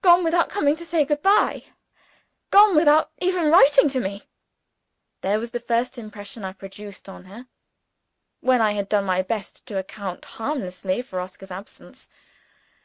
[0.00, 1.62] "Gone, without coming to say good bye!
[2.50, 4.24] Gone, without even writing to me!"
[5.20, 7.46] There was the first impression I produced on her,
[8.40, 12.08] when I had done my best to account harmlessly for Oscar's absence.